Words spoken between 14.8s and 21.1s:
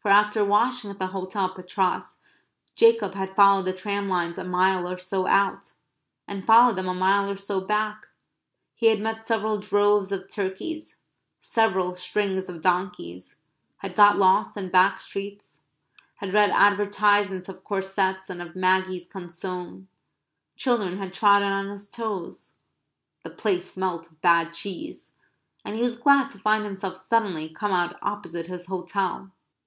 streets; had read advertisements of corsets and of Maggi's consomme; children